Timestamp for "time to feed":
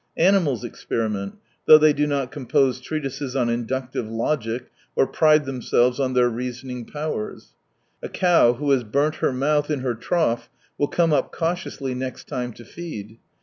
12.27-13.19